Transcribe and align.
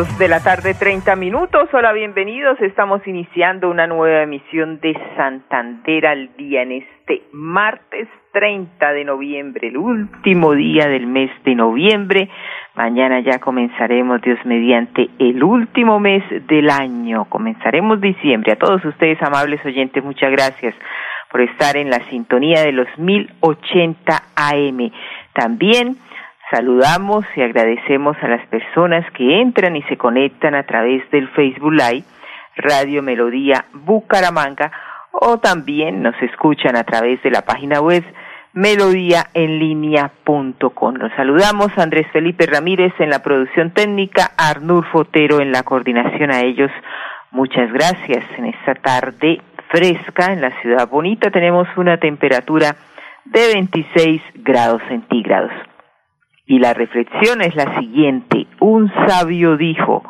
De 0.00 0.28
la 0.28 0.42
tarde, 0.42 0.72
treinta 0.72 1.14
minutos. 1.14 1.68
Hola, 1.74 1.92
bienvenidos. 1.92 2.58
Estamos 2.62 3.06
iniciando 3.06 3.68
una 3.68 3.86
nueva 3.86 4.22
emisión 4.22 4.80
de 4.80 4.98
Santander 5.14 6.06
al 6.06 6.34
día 6.38 6.62
en 6.62 6.72
este 6.72 7.24
martes 7.32 8.08
30 8.32 8.92
de 8.94 9.04
noviembre, 9.04 9.68
el 9.68 9.76
último 9.76 10.54
día 10.54 10.88
del 10.88 11.06
mes 11.06 11.30
de 11.44 11.54
noviembre. 11.54 12.30
Mañana 12.76 13.20
ya 13.20 13.40
comenzaremos, 13.40 14.22
Dios 14.22 14.38
mediante, 14.46 15.10
el 15.18 15.44
último 15.44 16.00
mes 16.00 16.24
del 16.46 16.70
año. 16.70 17.26
Comenzaremos 17.26 18.00
diciembre. 18.00 18.52
A 18.52 18.56
todos 18.56 18.82
ustedes, 18.82 19.22
amables 19.22 19.62
oyentes, 19.66 20.02
muchas 20.02 20.30
gracias 20.30 20.74
por 21.30 21.42
estar 21.42 21.76
en 21.76 21.90
la 21.90 21.98
sintonía 22.08 22.62
de 22.62 22.72
los 22.72 22.88
1080 22.96 24.22
AM. 24.34 24.92
También 25.34 25.98
Saludamos 26.50 27.24
y 27.36 27.42
agradecemos 27.42 28.16
a 28.22 28.28
las 28.28 28.44
personas 28.48 29.08
que 29.12 29.40
entran 29.40 29.76
y 29.76 29.82
se 29.82 29.96
conectan 29.96 30.56
a 30.56 30.64
través 30.64 31.08
del 31.10 31.28
Facebook 31.28 31.72
Live 31.72 32.04
Radio 32.56 33.02
Melodía 33.02 33.66
Bucaramanga 33.72 34.72
o 35.12 35.38
también 35.38 36.02
nos 36.02 36.20
escuchan 36.20 36.74
a 36.76 36.82
través 36.82 37.22
de 37.22 37.30
la 37.30 37.42
página 37.42 37.80
web 37.80 38.02
melodíaenlínea.com. 38.52 40.94
Los 40.96 41.12
saludamos 41.12 41.70
Andrés 41.78 42.08
Felipe 42.12 42.46
Ramírez 42.46 42.92
en 42.98 43.10
la 43.10 43.22
producción 43.22 43.70
técnica, 43.70 44.32
Arnur 44.36 44.84
Fotero 44.86 45.40
en 45.40 45.52
la 45.52 45.62
coordinación 45.62 46.32
a 46.32 46.40
ellos. 46.40 46.72
Muchas 47.30 47.72
gracias. 47.72 48.24
En 48.36 48.46
esta 48.46 48.74
tarde 48.74 49.40
fresca 49.68 50.32
en 50.32 50.40
la 50.40 50.50
ciudad 50.62 50.88
bonita 50.88 51.30
tenemos 51.30 51.68
una 51.76 51.98
temperatura 51.98 52.74
de 53.24 53.52
26 53.54 54.20
grados 54.42 54.82
centígrados. 54.88 55.52
Y 56.50 56.58
la 56.58 56.74
reflexión 56.74 57.42
es 57.42 57.54
la 57.54 57.78
siguiente. 57.78 58.48
Un 58.58 58.92
sabio 59.06 59.56
dijo 59.56 60.02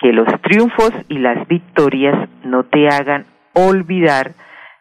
que 0.00 0.12
los 0.12 0.28
triunfos 0.42 0.92
y 1.08 1.16
las 1.16 1.48
victorias 1.48 2.28
no 2.44 2.64
te 2.64 2.88
hagan 2.88 3.24
olvidar 3.54 4.32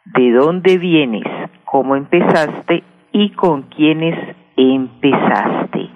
de 0.04 0.32
dónde 0.34 0.78
vienes, 0.78 1.24
cómo 1.64 1.96
empezaste 1.96 2.84
y 3.14 3.30
con 3.30 3.70
quiénes 3.70 4.20
empezaste. 4.58 5.88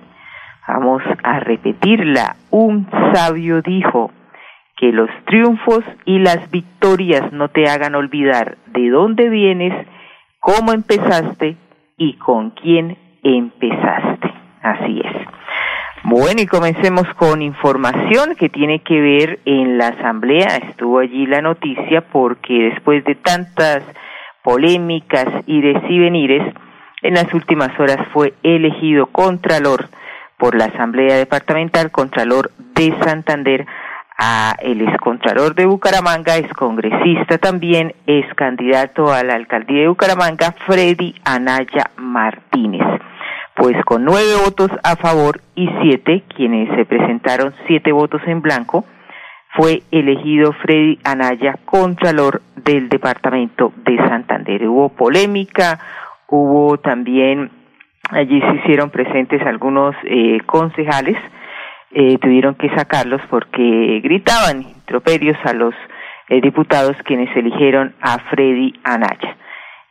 Vamos 0.65 1.03
a 1.23 1.41
repetirla. 1.41 2.37
Un 2.51 2.87
sabio 3.13 3.61
dijo 3.61 4.11
que 4.77 4.93
los 4.93 5.09
triunfos 5.25 5.83
y 6.05 6.19
las 6.19 6.49
victorias 6.51 7.33
no 7.33 7.49
te 7.49 7.67
hagan 7.69 7.95
olvidar 7.95 8.55
de 8.67 8.89
dónde 8.91 9.27
vienes, 9.27 9.73
cómo 10.39 10.71
empezaste 10.71 11.57
y 11.97 12.13
con 12.13 12.51
quién 12.51 12.97
empezaste. 13.23 14.44
Así 14.65 14.99
es. 14.99 15.13
Bueno, 16.05 16.41
y 16.41 16.47
comencemos 16.47 17.07
con 17.17 17.43
información 17.43 18.35
que 18.35 18.49
tiene 18.49 18.79
que 18.79 18.99
ver 18.99 19.39
en 19.45 19.77
la 19.77 19.89
Asamblea. 19.89 20.57
Estuvo 20.57 20.99
allí 20.99 21.27
la 21.27 21.41
noticia 21.41 22.01
porque 22.01 22.71
después 22.71 23.03
de 23.05 23.13
tantas 23.13 23.83
polémicas, 24.43 25.27
y 25.45 25.61
venires, 25.99 26.41
en 27.03 27.13
las 27.13 27.31
últimas 27.31 27.79
horas 27.79 27.99
fue 28.11 28.33
elegido 28.41 29.05
Contralor 29.07 29.87
por 30.37 30.55
la 30.55 30.65
Asamblea 30.65 31.15
Departamental, 31.17 31.91
Contralor 31.91 32.49
de 32.73 32.91
Santander, 33.03 33.67
a 34.17 34.55
el 34.61 34.81
excontralor 34.81 35.53
de 35.53 35.67
Bucaramanga, 35.67 36.37
es 36.37 36.51
congresista 36.53 37.37
también, 37.37 37.93
es 38.07 38.25
candidato 38.33 39.13
a 39.13 39.23
la 39.23 39.35
alcaldía 39.35 39.81
de 39.81 39.87
Bucaramanga, 39.89 40.55
Freddy 40.65 41.13
Anaya 41.23 41.91
Martínez 41.97 42.81
pues 43.55 43.75
con 43.85 44.03
nueve 44.03 44.33
votos 44.43 44.69
a 44.83 44.95
favor 44.97 45.39
y 45.55 45.69
siete, 45.81 46.23
quienes 46.35 46.69
se 46.75 46.85
presentaron 46.85 47.53
siete 47.67 47.91
votos 47.91 48.21
en 48.27 48.41
blanco, 48.41 48.85
fue 49.55 49.83
elegido 49.91 50.51
Freddy 50.51 50.99
Anaya, 51.05 51.57
Contralor 51.63 52.41
del 52.57 52.89
Departamento 52.89 53.71
de 53.85 53.97
Santander. 53.97 54.67
Hubo 54.67 54.89
polémica, 54.89 55.79
hubo 56.27 56.77
también, 56.77 57.49
allí 58.09 58.41
se 58.41 58.55
hicieron 58.55 58.89
presentes 58.89 59.41
algunos 59.43 59.95
eh, 60.03 60.39
concejales, 60.45 61.17
eh, 61.91 62.17
tuvieron 62.17 62.55
que 62.55 62.69
sacarlos 62.75 63.21
porque 63.29 64.01
gritaban 64.03 64.63
introperios 64.63 65.37
a 65.45 65.53
los 65.53 65.73
eh, 66.27 66.41
diputados 66.41 66.97
quienes 67.05 67.33
eligieron 67.37 67.95
a 68.01 68.19
Freddy 68.19 68.73
Anaya. 68.83 69.37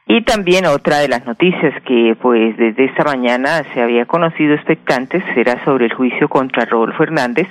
Y 0.06 0.22
también 0.22 0.66
otra 0.66 0.98
de 0.98 1.08
las 1.08 1.24
noticias 1.24 1.74
que 1.84 2.16
pues 2.20 2.56
desde 2.58 2.84
esta 2.84 3.04
mañana 3.04 3.64
se 3.72 3.82
había 3.82 4.04
conocido 4.04 4.54
expectantes 4.54 5.24
era 5.34 5.64
sobre 5.64 5.86
el 5.86 5.94
juicio 5.94 6.28
contra 6.28 6.66
Rodolfo 6.66 7.02
Hernández 7.02 7.48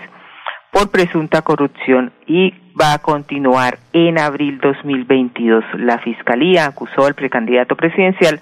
por 0.72 0.92
presunta 0.92 1.42
corrupción 1.42 2.12
y 2.28 2.54
va 2.80 2.94
a 2.94 3.00
continuar 3.00 3.80
en 3.92 4.20
abril 4.20 4.60
2022. 4.60 5.64
La 5.78 6.00
Fiscalía 6.00 6.66
acusó 6.66 7.06
al 7.06 7.16
precandidato 7.16 7.76
presidencial, 7.76 8.40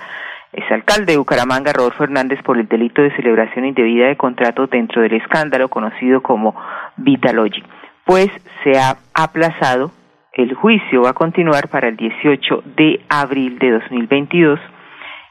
alcalde 0.70 1.14
de 1.14 1.18
Bucaramanga, 1.18 1.74
Rodolfo 1.74 2.04
Hernández, 2.04 2.42
por 2.44 2.58
el 2.58 2.68
delito 2.68 3.02
de 3.02 3.16
celebración 3.16 3.66
indebida 3.66 4.08
de 4.08 4.18
contratos 4.18 4.70
dentro 4.70 5.02
del 5.02 5.14
escándalo 5.14 5.70
conocido 5.70 6.22
como 6.22 6.56
Vitalogy. 6.98 7.64
Pues 8.06 8.30
se 8.64 8.78
ha 8.80 8.98
aplazado 9.14 9.92
el 10.42 10.54
juicio 10.54 11.04
va 11.04 11.12
a 11.12 11.14
continuar 11.14 11.68
para 11.70 11.88
el 11.88 11.98
18 11.98 12.64
de 12.76 13.02
abril 13.10 13.60
de 13.60 13.72
2022. 13.72 14.60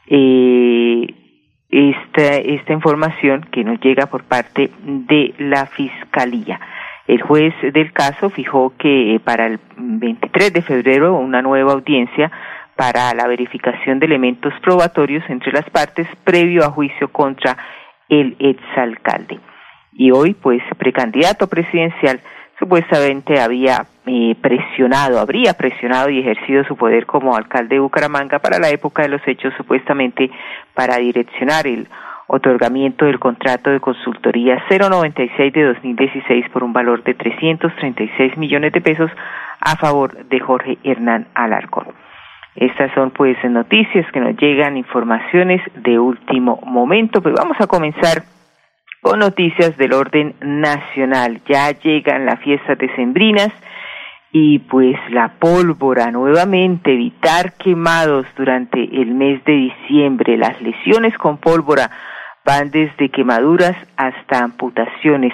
Eh, 0.07 1.15
esta, 1.71 2.37
esta 2.37 2.73
información 2.73 3.47
que 3.53 3.65
nos 3.65 3.81
llega 3.81 4.07
por 4.07 4.25
parte 4.25 4.71
de 4.83 5.35
la 5.39 5.67
Fiscalía. 5.67 6.61
El 7.07 7.23
juez 7.23 7.55
del 7.73 7.93
caso 7.93 8.31
fijó 8.31 8.73
que 8.79 9.21
para 9.25 9.47
el 9.47 9.59
23 9.77 10.53
de 10.53 10.63
febrero 10.63 11.17
una 11.17 11.43
nueva 11.43 11.73
audiencia 11.73 12.31
para 12.77 13.13
la 13.15 13.27
verificación 13.27 13.99
de 13.99 14.07
elementos 14.07 14.53
probatorios 14.63 15.23
entre 15.29 15.53
las 15.53 15.69
partes 15.71 16.09
previo 16.25 16.65
a 16.65 16.71
juicio 16.71 17.09
contra 17.09 17.57
el 18.09 18.37
exalcalde. 18.39 19.39
Y 19.93 20.13
hoy, 20.13 20.35
pues, 20.35 20.63
precandidato 20.79 21.49
presidencial 21.49 22.21
supuestamente 22.61 23.41
había 23.41 23.87
eh, 24.07 24.37
presionado, 24.41 25.19
habría 25.19 25.55
presionado 25.55 26.11
y 26.11 26.21
ejercido 26.21 26.63
su 26.65 26.77
poder 26.77 27.07
como 27.07 27.35
alcalde 27.35 27.77
de 27.77 27.81
Bucaramanga 27.81 28.39
para 28.39 28.61
la 28.61 28.69
época 28.69 29.03
de 29.03 29.09
los 29.09 29.27
hechos, 29.27 29.53
supuestamente 29.57 30.31
para 30.75 30.99
direccionar 30.99 31.67
el 31.67 31.89
otorgamiento 32.29 33.07
del 33.07 33.19
contrato 33.19 33.71
de 33.71 33.81
consultoría 33.81 34.63
096 34.71 35.53
de 35.53 35.65
2016 35.65 36.51
por 36.51 36.63
un 36.63 36.73
valor 36.73 37.03
de 37.03 37.15
336 37.15 38.37
millones 38.37 38.73
de 38.73 38.81
pesos 38.81 39.11
a 39.61 39.77
favor 39.77 40.25
de 40.27 40.39
Jorge 40.39 40.79
Hernán 40.85 41.27
Alarcón. 41.35 41.89
Estas 42.55 42.93
son 42.95 43.11
pues 43.11 43.37
noticias 43.45 44.07
que 44.13 44.21
nos 44.21 44.37
llegan, 44.37 44.77
informaciones 44.77 45.63
de 45.75 45.99
último 45.99 46.61
momento, 46.65 47.23
pues 47.23 47.35
vamos 47.35 47.57
a 47.59 47.67
comenzar 47.67 48.23
con 49.01 49.19
noticias 49.19 49.77
del 49.77 49.93
orden 49.93 50.35
nacional. 50.41 51.41
Ya 51.49 51.71
llegan 51.71 52.27
las 52.27 52.41
fiestas 52.41 52.79
decembrinas 52.79 53.53
y 54.33 54.61
pues 54.61 54.97
la 55.11 55.33
pólvora 55.39 56.11
nuevamente, 56.11 56.93
evitar 56.93 57.55
quemados 57.55 58.27
durante 58.37 58.83
el 58.83 59.15
mes 59.15 59.43
de 59.45 59.53
diciembre. 59.53 60.37
Las 60.37 60.61
lesiones 60.61 61.17
con 61.19 61.39
pólvora 61.39 61.91
van 62.45 62.71
desde 62.71 63.09
quemaduras 63.11 63.77
hasta 63.97 64.45
amputaciones 64.45 65.33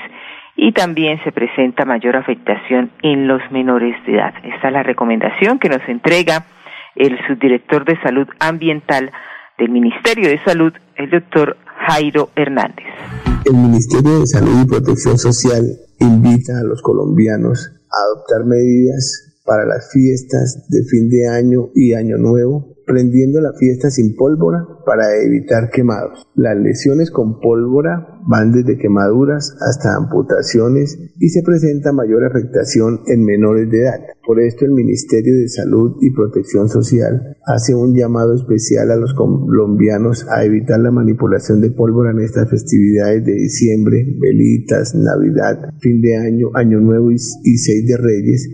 y 0.56 0.72
también 0.72 1.22
se 1.22 1.32
presenta 1.32 1.84
mayor 1.84 2.16
afectación 2.16 2.90
en 3.02 3.28
los 3.28 3.42
menores 3.50 3.94
de 4.06 4.14
edad. 4.14 4.34
Esta 4.42 4.68
es 4.68 4.72
la 4.72 4.82
recomendación 4.82 5.58
que 5.58 5.68
nos 5.68 5.86
entrega 5.88 6.46
el 6.94 7.18
subdirector 7.26 7.84
de 7.84 8.00
salud 8.00 8.26
ambiental 8.40 9.12
del 9.58 9.68
Ministerio 9.68 10.28
de 10.28 10.38
Salud, 10.44 10.72
el 10.96 11.10
doctor 11.10 11.58
Jairo 11.86 12.30
Hernández. 12.34 13.35
El 13.46 13.54
Ministerio 13.54 14.19
de 14.19 14.26
Salud 14.26 14.62
y 14.64 14.66
Protección 14.66 15.16
Social 15.19 15.78
invita 16.00 16.58
a 16.58 16.64
los 16.64 16.82
colombianos 16.82 17.70
a 17.88 17.96
adoptar 18.06 18.44
medidas 18.44 19.38
para 19.44 19.64
las 19.64 19.88
fiestas 19.93 20.64
de 20.69 20.82
fin 20.82 21.08
de 21.08 21.28
año 21.28 21.70
y 21.72 21.94
año 21.94 22.16
nuevo, 22.19 22.75
prendiendo 22.84 23.40
la 23.40 23.52
fiesta 23.52 23.88
sin 23.88 24.16
pólvora 24.16 24.66
para 24.86 25.20
evitar 25.20 25.68
quemados. 25.70 26.26
Las 26.36 26.56
lesiones 26.56 27.10
con 27.10 27.40
pólvora 27.40 28.06
van 28.26 28.52
desde 28.52 28.78
quemaduras 28.78 29.56
hasta 29.60 29.96
amputaciones 29.96 30.98
y 31.18 31.28
se 31.28 31.42
presenta 31.42 31.92
mayor 31.92 32.24
afectación 32.24 33.00
en 33.06 33.24
menores 33.24 33.68
de 33.68 33.82
edad. 33.82 34.00
Por 34.24 34.40
esto 34.40 34.64
el 34.64 34.72
Ministerio 34.72 35.36
de 35.36 35.48
Salud 35.48 35.96
y 36.00 36.12
Protección 36.12 36.68
Social 36.68 37.36
hace 37.46 37.74
un 37.74 37.94
llamado 37.94 38.34
especial 38.34 38.90
a 38.90 38.96
los 38.96 39.12
colombianos 39.14 40.26
a 40.30 40.44
evitar 40.44 40.80
la 40.80 40.90
manipulación 40.90 41.60
de 41.60 41.70
pólvora 41.70 42.12
en 42.12 42.20
estas 42.20 42.48
festividades 42.48 43.24
de 43.24 43.32
diciembre, 43.32 44.06
velitas, 44.20 44.94
Navidad, 44.94 45.74
fin 45.80 46.00
de 46.00 46.16
año, 46.16 46.48
Año 46.54 46.80
Nuevo 46.80 47.10
y, 47.10 47.18
Seis 47.18 47.86
de 47.86 47.96
Reyes 47.96 48.48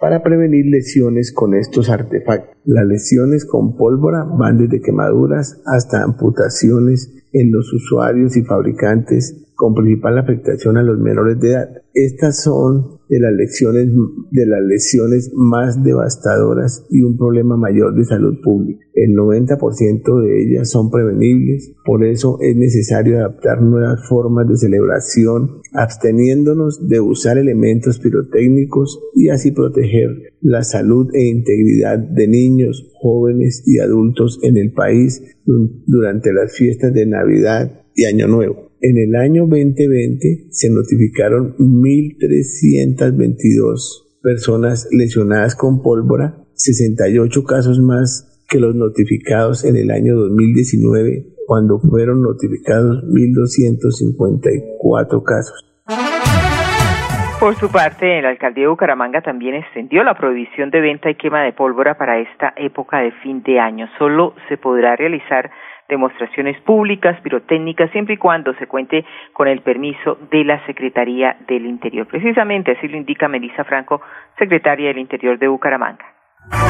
para 0.00 0.22
prevenir 0.22 0.66
lesiones 0.66 1.32
con 1.32 1.54
estos 1.54 1.88
artefactos. 1.88 2.54
Las 2.66 2.86
lesiones 2.86 3.46
con 3.46 3.76
pólvora 3.76 4.24
van 4.38 4.58
desde 4.58 4.82
quemaduras 4.82 5.62
hasta 5.74 6.02
amputaciones 6.02 7.12
en 7.32 7.52
los 7.52 7.72
usuarios 7.72 8.36
y 8.36 8.42
fabricantes 8.42 9.50
con 9.54 9.74
principal 9.74 10.18
afectación 10.18 10.76
a 10.76 10.82
los 10.82 10.98
menores 10.98 11.38
de 11.40 11.50
edad. 11.50 11.68
Estas 11.92 12.42
son 12.42 12.93
de 13.08 13.20
las 13.20 13.32
de 14.30 14.46
las 14.46 14.62
lesiones 14.62 15.32
más 15.34 15.82
devastadoras 15.82 16.86
y 16.90 17.02
un 17.02 17.16
problema 17.16 17.56
mayor 17.56 17.94
de 17.94 18.04
salud 18.04 18.40
pública. 18.42 18.84
El 18.94 19.14
90% 19.14 20.22
de 20.22 20.42
ellas 20.42 20.70
son 20.70 20.90
prevenibles, 20.90 21.72
por 21.84 22.04
eso 22.04 22.38
es 22.40 22.56
necesario 22.56 23.18
adaptar 23.18 23.60
nuevas 23.60 24.08
formas 24.08 24.48
de 24.48 24.56
celebración, 24.56 25.60
absteniéndonos 25.72 26.88
de 26.88 27.00
usar 27.00 27.38
elementos 27.38 27.98
pirotécnicos 27.98 29.00
y 29.14 29.28
así 29.28 29.50
proteger 29.50 30.32
la 30.40 30.62
salud 30.62 31.08
e 31.12 31.24
integridad 31.24 31.98
de 31.98 32.28
niños, 32.28 32.90
jóvenes 33.00 33.62
y 33.66 33.80
adultos 33.80 34.38
en 34.42 34.56
el 34.56 34.72
país 34.72 35.22
durante 35.44 36.32
las 36.32 36.52
fiestas 36.52 36.92
de 36.92 37.06
Navidad 37.06 37.82
y 37.94 38.04
Año 38.04 38.28
Nuevo. 38.28 38.73
En 38.86 38.98
el 38.98 39.16
año 39.16 39.46
2020 39.46 40.48
se 40.50 40.68
notificaron 40.68 41.56
1.322 41.56 44.20
personas 44.22 44.86
lesionadas 44.92 45.56
con 45.56 45.82
pólvora, 45.82 46.34
68 46.52 47.44
casos 47.44 47.80
más 47.80 48.44
que 48.46 48.60
los 48.60 48.74
notificados 48.74 49.64
en 49.64 49.76
el 49.76 49.90
año 49.90 50.16
2019, 50.16 51.28
cuando 51.46 51.78
fueron 51.78 52.20
notificados 52.20 53.02
1.254 53.08 55.22
casos. 55.24 55.64
Por 57.40 57.56
su 57.56 57.70
parte, 57.70 58.20
la 58.20 58.28
alcaldía 58.28 58.64
de 58.64 58.68
Bucaramanga 58.68 59.22
también 59.22 59.54
extendió 59.54 60.04
la 60.04 60.14
prohibición 60.14 60.70
de 60.70 60.82
venta 60.82 61.08
y 61.08 61.14
quema 61.14 61.42
de 61.42 61.54
pólvora 61.54 61.96
para 61.96 62.20
esta 62.20 62.52
época 62.58 63.00
de 63.00 63.12
fin 63.22 63.42
de 63.44 63.60
año. 63.60 63.88
Solo 63.98 64.34
se 64.48 64.58
podrá 64.58 64.94
realizar 64.94 65.50
demostraciones 65.88 66.60
públicas, 66.62 67.20
pirotécnicas, 67.20 67.90
siempre 67.90 68.14
y 68.14 68.18
cuando 68.18 68.54
se 68.54 68.66
cuente 68.66 69.04
con 69.32 69.48
el 69.48 69.60
permiso 69.60 70.18
de 70.30 70.44
la 70.44 70.64
Secretaría 70.66 71.36
del 71.46 71.66
Interior. 71.66 72.06
Precisamente 72.06 72.72
así 72.72 72.88
lo 72.88 72.96
indica 72.96 73.28
Melissa 73.28 73.64
Franco, 73.64 74.00
secretaria 74.38 74.88
del 74.88 74.98
Interior 74.98 75.38
de 75.38 75.48
Bucaramanga. 75.48 76.13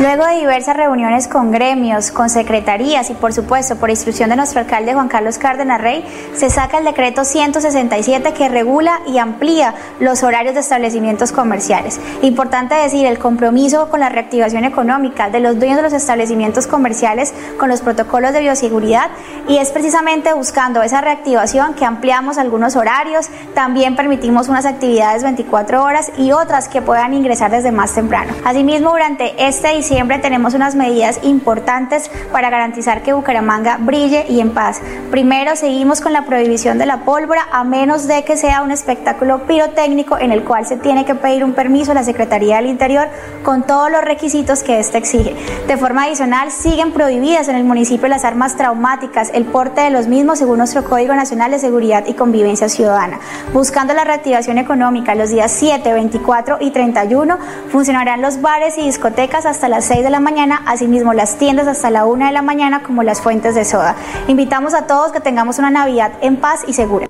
Luego 0.00 0.24
de 0.26 0.36
diversas 0.36 0.76
reuniones 0.76 1.26
con 1.26 1.50
gremios, 1.50 2.12
con 2.12 2.30
secretarías 2.30 3.10
y 3.10 3.14
por 3.14 3.32
supuesto 3.32 3.74
por 3.76 3.90
instrucción 3.90 4.30
de 4.30 4.36
nuestro 4.36 4.60
alcalde 4.60 4.94
Juan 4.94 5.08
Carlos 5.08 5.38
Cárdenas 5.38 5.80
Rey, 5.80 6.04
se 6.34 6.48
saca 6.48 6.78
el 6.78 6.84
decreto 6.84 7.24
167 7.24 8.34
que 8.34 8.48
regula 8.48 9.00
y 9.06 9.18
amplía 9.18 9.74
los 9.98 10.22
horarios 10.22 10.54
de 10.54 10.60
establecimientos 10.60 11.32
comerciales. 11.32 12.00
Importante 12.22 12.76
decir, 12.76 13.06
el 13.06 13.18
compromiso 13.18 13.88
con 13.88 13.98
la 13.98 14.10
reactivación 14.10 14.64
económica 14.64 15.28
de 15.30 15.40
los 15.40 15.58
dueños 15.58 15.78
de 15.78 15.82
los 15.82 15.92
establecimientos 15.92 16.66
comerciales 16.66 17.34
con 17.58 17.68
los 17.68 17.80
protocolos 17.80 18.32
de 18.32 18.40
bioseguridad 18.40 19.10
y 19.48 19.58
es 19.58 19.70
precisamente 19.70 20.34
buscando 20.34 20.82
esa 20.82 21.00
reactivación 21.00 21.74
que 21.74 21.84
ampliamos 21.84 22.38
algunos 22.38 22.76
horarios, 22.76 23.28
también 23.54 23.96
permitimos 23.96 24.48
unas 24.48 24.66
actividades 24.66 25.24
24 25.24 25.82
horas 25.82 26.12
y 26.16 26.30
otras 26.32 26.68
que 26.68 26.82
puedan 26.82 27.14
ingresar 27.14 27.50
desde 27.50 27.72
más 27.72 27.92
temprano. 27.92 28.34
Asimismo, 28.44 28.90
durante 28.90 29.46
este 29.46 29.63
este 29.64 29.76
diciembre 29.78 30.18
tenemos 30.18 30.52
unas 30.52 30.74
medidas 30.74 31.20
importantes 31.22 32.10
para 32.30 32.50
garantizar 32.50 33.02
que 33.02 33.14
Bucaramanga 33.14 33.78
brille 33.78 34.26
y 34.28 34.40
en 34.40 34.50
paz. 34.50 34.82
Primero, 35.10 35.56
seguimos 35.56 36.02
con 36.02 36.12
la 36.12 36.26
prohibición 36.26 36.76
de 36.76 36.84
la 36.84 37.06
pólvora 37.06 37.46
a 37.50 37.64
menos 37.64 38.06
de 38.06 38.24
que 38.24 38.36
sea 38.36 38.60
un 38.60 38.70
espectáculo 38.70 39.46
pirotécnico 39.46 40.18
en 40.18 40.32
el 40.32 40.44
cual 40.44 40.66
se 40.66 40.76
tiene 40.76 41.06
que 41.06 41.14
pedir 41.14 41.44
un 41.44 41.54
permiso 41.54 41.92
a 41.92 41.94
la 41.94 42.04
Secretaría 42.04 42.56
del 42.56 42.66
Interior 42.66 43.08
con 43.42 43.62
todos 43.62 43.90
los 43.90 44.02
requisitos 44.02 44.62
que 44.62 44.78
éste 44.78 44.98
exige. 44.98 45.34
De 45.66 45.78
forma 45.78 46.04
adicional, 46.04 46.50
siguen 46.50 46.92
prohibidas 46.92 47.48
en 47.48 47.56
el 47.56 47.64
municipio 47.64 48.06
las 48.06 48.26
armas 48.26 48.58
traumáticas, 48.58 49.30
el 49.32 49.46
porte 49.46 49.80
de 49.80 49.88
los 49.88 50.08
mismos 50.08 50.40
según 50.40 50.58
nuestro 50.58 50.84
Código 50.84 51.14
Nacional 51.14 51.50
de 51.50 51.58
Seguridad 51.58 52.04
y 52.06 52.12
Convivencia 52.12 52.68
Ciudadana. 52.68 53.18
Buscando 53.54 53.94
la 53.94 54.04
reactivación 54.04 54.58
económica, 54.58 55.14
los 55.14 55.30
días 55.30 55.50
7, 55.52 55.90
24 55.90 56.58
y 56.60 56.70
31 56.70 57.38
funcionarán 57.70 58.20
los 58.20 58.42
bares 58.42 58.76
y 58.76 58.82
discotecas 58.82 59.46
hasta 59.46 59.53
las 59.68 59.86
6 59.86 60.02
de 60.02 60.10
la 60.10 60.20
mañana, 60.20 60.60
asimismo 60.66 61.14
las 61.14 61.38
tiendas 61.38 61.66
hasta 61.68 61.90
la 61.90 62.04
1 62.04 62.26
de 62.26 62.32
la 62.32 62.42
mañana 62.42 62.82
como 62.82 63.02
las 63.02 63.22
fuentes 63.22 63.54
de 63.54 63.64
soda. 63.64 63.94
Invitamos 64.28 64.74
a 64.74 64.86
todos 64.86 65.12
que 65.12 65.20
tengamos 65.20 65.58
una 65.58 65.70
Navidad 65.70 66.12
en 66.22 66.36
paz 66.36 66.64
y 66.68 66.72
segura. 66.72 67.06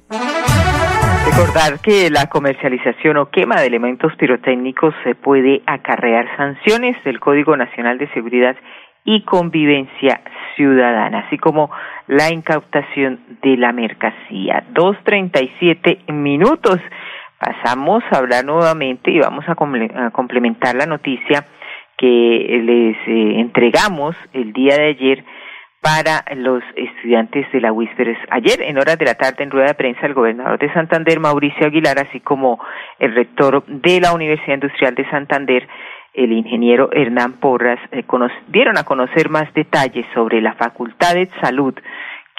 Recordar 1.27 1.81
que 1.81 2.11
la 2.11 2.27
comercialización 2.27 3.17
o 3.17 3.31
quema 3.31 3.57
de 3.57 3.67
elementos 3.67 4.15
pirotécnicos 4.17 4.95
se 5.03 5.15
puede 5.15 5.63
acarrear 5.67 6.27
sanciones 6.37 7.03
del 7.03 7.19
Código 7.19 7.57
Nacional 7.57 7.99
de 7.99 8.09
Seguridad 8.13 8.55
y 9.05 9.23
Convivencia 9.25 10.21
Ciudadana, 10.55 11.25
así 11.27 11.39
como 11.39 11.71
la 12.07 12.31
incautación 12.31 13.21
de 13.43 13.57
la 13.57 13.73
mercancía. 13.73 14.65
Dos 14.71 14.97
treinta 15.05 15.43
y 15.43 15.51
siete 15.59 15.99
minutos. 16.09 16.79
Pasamos 17.39 18.05
a 18.11 18.19
hablar 18.19 18.45
nuevamente 18.45 19.11
y 19.11 19.19
vamos 19.19 19.45
a 19.49 19.55
complementar 19.55 20.77
la 20.77 20.87
noticia 20.87 21.45
que 21.99 22.07
les 22.63 22.97
eh, 23.07 23.41
entregamos 23.41 24.17
el 24.33 24.53
día 24.53 24.77
de 24.77 24.89
ayer 24.89 25.25
para 25.85 26.25
los 26.35 26.63
estudiantes 26.77 27.47
de 27.53 27.61
la 27.61 27.71
Whispers. 27.71 28.19
Ayer, 28.31 28.63
en 28.63 28.79
horas 28.79 28.99
de 28.99 29.05
la 29.05 29.17
tarde, 29.17 29.45
en 29.45 29.51
rueda 29.51 29.67
de 29.67 29.75
prensa, 29.75 30.07
el 30.07 30.15
gobernador 30.15 30.59
de 30.59 30.73
Santander, 30.73 31.21
Mauricio 31.21 31.67
Aguilar, 31.67 31.99
así 31.99 32.21
como 32.21 32.59
el 32.99 33.15
rector 33.15 33.65
de 33.67 34.01
la 34.01 34.15
Universidad 34.15 34.55
Industrial 34.55 34.95
de 34.95 35.11
Santander, 35.11 35.69
el 36.15 36.33
ingeniero 36.33 36.89
Hernán 36.91 37.35
Porras, 37.35 37.79
eh, 37.93 38.03
dieron 38.49 38.79
a 38.79 38.85
conocer 38.85 39.29
más 39.29 39.53
detalles 39.53 40.07
sobre 40.15 40.41
la 40.41 40.55
Facultad 40.55 41.15
de 41.15 41.29
Salud, 41.43 41.75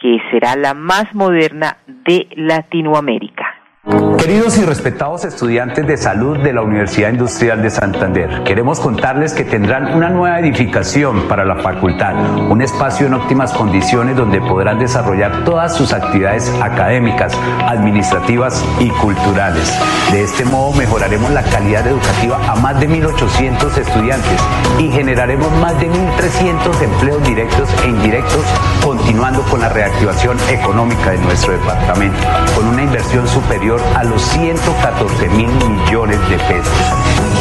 que 0.01 0.19
será 0.31 0.55
la 0.55 0.73
más 0.73 1.13
moderna 1.13 1.77
de 1.85 2.27
Latinoamérica. 2.35 3.54
Queridos 3.85 4.57
y 4.57 4.63
respetados 4.63 5.25
estudiantes 5.25 5.85
de 5.85 5.95
salud 5.95 6.39
de 6.39 6.51
la 6.53 6.63
Universidad 6.63 7.11
Industrial 7.11 7.61
de 7.61 7.69
Santander, 7.69 8.41
queremos 8.43 8.79
contarles 8.79 9.33
que 9.33 9.43
tendrán 9.43 9.93
una 9.93 10.09
nueva 10.09 10.39
edificación 10.39 11.27
para 11.27 11.45
la 11.45 11.57
facultad, 11.57 12.15
un 12.49 12.63
espacio 12.63 13.05
en 13.05 13.13
óptimas 13.13 13.53
condiciones 13.53 14.15
donde 14.15 14.41
podrán 14.41 14.79
desarrollar 14.79 15.43
todas 15.43 15.77
sus 15.77 15.93
actividades 15.93 16.51
académicas, 16.63 17.37
administrativas 17.67 18.65
y 18.79 18.89
culturales. 18.89 19.71
De 20.11 20.23
este 20.23 20.45
modo 20.45 20.73
mejoraremos 20.73 21.29
la 21.29 21.43
calidad 21.43 21.85
educativa 21.85 22.39
a 22.51 22.55
más 22.55 22.79
de 22.79 22.89
1.800 22.89 23.77
estudiantes 23.77 24.41
y 24.79 24.89
generaremos 24.89 25.51
más 25.61 25.79
de 25.79 25.91
1.300 25.91 26.81
empleos 26.81 27.23
directos 27.23 27.69
e 27.83 27.89
indirectos, 27.89 28.43
continuando 28.83 29.43
con 29.43 29.61
la 29.61 29.69
reactivación 29.69 30.39
económica 30.49 31.11
de 31.11 31.19
nuestro 31.19 31.53
departamento, 31.53 32.17
con 32.55 32.67
una 32.67 32.81
inversión 32.81 33.27
superior 33.27 33.74
a 33.95 34.03
los 34.03 34.21
114 34.21 35.29
mil 35.29 35.49
millones 35.49 36.19
de 36.29 36.37
pesos. 36.37 36.73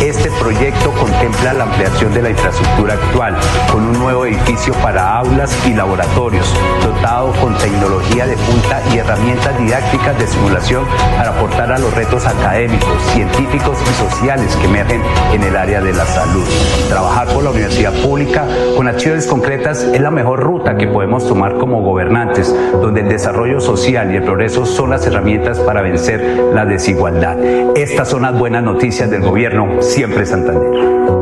Este 0.02 0.30
proyecto 0.32 0.90
contempla 0.92 1.54
la 1.54 1.64
ampliación 1.64 2.12
de 2.12 2.22
la 2.22 2.30
infraestructura 2.30 2.94
actual 2.94 3.36
con 3.70 3.86
un 3.86 3.98
nuevo 3.98 4.26
edificio 4.26 4.74
para 4.74 5.18
aulas 5.18 5.56
y 5.66 5.72
laboratorios, 5.72 6.52
dotado 6.82 7.32
con 7.40 7.56
tecnología 7.58 8.26
de 8.26 8.36
punta 8.36 8.82
y 8.92 8.98
herramientas 8.98 9.58
didácticas 9.58 10.18
de 10.18 10.26
simulación 10.26 10.84
para 11.16 11.30
aportar 11.30 11.72
a 11.72 11.78
los 11.78 11.94
retos 11.94 12.26
académicos, 12.26 13.02
científicos 13.12 13.78
y 13.82 14.08
sociales 14.08 14.56
que 14.56 14.66
emergen 14.66 15.00
en 15.32 15.42
el 15.42 15.56
área 15.56 15.80
de 15.80 15.92
la 15.92 16.04
salud. 16.04 16.44
Trabajar 16.88 17.28
por 17.28 17.44
la 17.44 17.50
universidad 17.50 17.92
pública 18.02 18.46
con 18.76 18.88
acciones 18.88 19.26
concretas 19.26 19.84
es 19.84 20.00
la 20.00 20.10
mejor 20.10 20.40
ruta 20.40 20.76
que 20.76 20.86
podemos 20.86 21.26
tomar 21.26 21.56
como 21.56 21.82
gobernantes, 21.82 22.54
donde 22.80 23.00
el 23.00 23.08
desarrollo 23.08 23.60
social 23.60 24.12
y 24.12 24.16
el 24.16 24.24
progreso 24.24 24.66
son 24.66 24.90
las 24.90 25.06
herramientas 25.06 25.60
para 25.60 25.82
vencer 25.82 26.23
la 26.54 26.64
desigualdad. 26.64 27.38
Estas 27.76 28.10
son 28.10 28.22
las 28.22 28.38
buenas 28.38 28.62
noticias 28.62 29.10
del 29.10 29.22
gobierno, 29.22 29.82
siempre 29.82 30.24
Santander. 30.24 31.14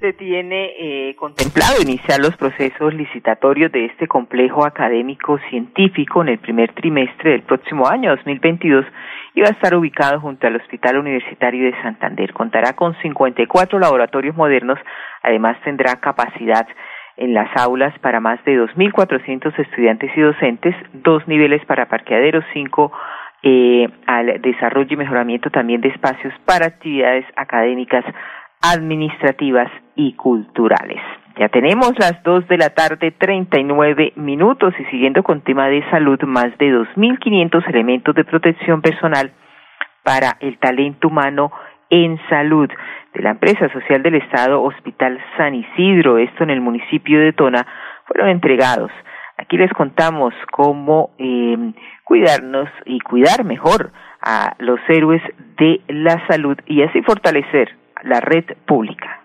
Se 0.00 0.12
tiene 0.12 0.72
eh, 0.78 1.16
contemplado 1.16 1.80
iniciar 1.80 2.20
los 2.20 2.36
procesos 2.36 2.92
licitatorios 2.92 3.72
de 3.72 3.86
este 3.86 4.06
complejo 4.06 4.66
académico 4.66 5.38
científico 5.48 6.20
en 6.20 6.28
el 6.28 6.38
primer 6.38 6.74
trimestre 6.74 7.30
del 7.30 7.42
próximo 7.42 7.88
año 7.88 8.10
2022 8.10 8.84
y 9.34 9.40
va 9.40 9.48
a 9.48 9.52
estar 9.52 9.74
ubicado 9.74 10.20
junto 10.20 10.46
al 10.46 10.56
Hospital 10.56 10.98
Universitario 10.98 11.64
de 11.64 11.82
Santander. 11.82 12.32
Contará 12.32 12.74
con 12.74 12.94
54 13.00 13.78
laboratorios 13.78 14.36
modernos, 14.36 14.78
además 15.22 15.56
tendrá 15.64 15.96
capacidad 15.96 16.66
en 17.16 17.34
las 17.34 17.48
aulas 17.56 17.96
para 18.00 18.20
más 18.20 18.44
de 18.44 18.58
2.400 18.58 19.58
estudiantes 19.58 20.10
y 20.16 20.20
docentes, 20.20 20.74
dos 20.92 21.26
niveles 21.28 21.64
para 21.66 21.88
parqueaderos, 21.88 22.44
cinco 22.52 22.92
eh, 23.42 23.88
al 24.06 24.40
desarrollo 24.40 24.88
y 24.90 24.96
mejoramiento 24.96 25.50
también 25.50 25.80
de 25.82 25.88
espacios 25.88 26.32
para 26.46 26.66
actividades 26.66 27.26
académicas, 27.36 28.04
administrativas 28.62 29.70
y 29.94 30.14
culturales. 30.14 31.00
Ya 31.38 31.48
tenemos 31.48 31.92
las 31.98 32.22
dos 32.22 32.46
de 32.48 32.56
la 32.56 32.70
tarde, 32.70 33.10
39 33.10 34.14
minutos 34.16 34.72
y 34.78 34.84
siguiendo 34.84 35.22
con 35.22 35.42
tema 35.42 35.68
de 35.68 35.84
salud, 35.90 36.18
más 36.22 36.56
de 36.58 36.72
2.500 36.72 37.68
elementos 37.68 38.14
de 38.14 38.24
protección 38.24 38.80
personal 38.80 39.32
para 40.04 40.36
el 40.40 40.58
talento 40.58 41.08
humano 41.08 41.50
en 41.94 42.18
salud 42.28 42.68
de 43.14 43.22
la 43.22 43.30
empresa 43.30 43.68
social 43.72 44.02
del 44.02 44.16
Estado 44.16 44.60
Hospital 44.62 45.20
San 45.36 45.54
Isidro, 45.54 46.18
esto 46.18 46.42
en 46.42 46.50
el 46.50 46.60
municipio 46.60 47.20
de 47.20 47.32
Tona, 47.32 47.64
fueron 48.06 48.30
entregados. 48.30 48.90
Aquí 49.36 49.56
les 49.56 49.72
contamos 49.72 50.34
cómo 50.50 51.10
eh, 51.18 51.56
cuidarnos 52.02 52.68
y 52.84 52.98
cuidar 53.00 53.44
mejor 53.44 53.92
a 54.20 54.54
los 54.58 54.80
héroes 54.88 55.22
de 55.56 55.82
la 55.86 56.26
salud 56.26 56.56
y 56.66 56.82
así 56.82 57.00
fortalecer 57.02 57.76
la 58.02 58.20
red 58.20 58.44
pública. 58.66 59.23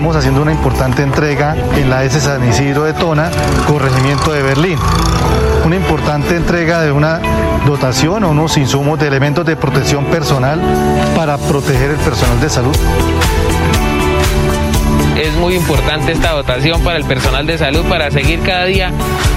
Estamos 0.00 0.16
haciendo 0.16 0.40
una 0.40 0.52
importante 0.52 1.02
entrega 1.02 1.54
en 1.76 1.90
la 1.90 2.02
S 2.04 2.18
San 2.22 2.48
Isidro 2.48 2.84
de 2.84 2.94
Tona, 2.94 3.30
corregimiento 3.68 4.32
de 4.32 4.40
Berlín. 4.40 4.78
Una 5.66 5.76
importante 5.76 6.36
entrega 6.36 6.80
de 6.80 6.90
una 6.90 7.20
dotación 7.66 8.24
o 8.24 8.30
unos 8.30 8.56
insumos 8.56 8.98
de 8.98 9.08
elementos 9.08 9.44
de 9.44 9.56
protección 9.56 10.06
personal 10.06 10.58
para 11.14 11.36
proteger 11.36 11.90
el 11.90 11.98
personal 11.98 12.40
de 12.40 12.48
salud 12.48 12.76
es 15.18 15.34
muy 15.34 15.54
importante 15.54 16.12
esta 16.12 16.30
dotación 16.30 16.80
para 16.80 16.96
el 16.96 17.04
personal 17.04 17.46
de 17.46 17.58
salud 17.58 17.84
para 17.84 18.10
seguir 18.10 18.40
cada 18.40 18.64
día 18.64 18.90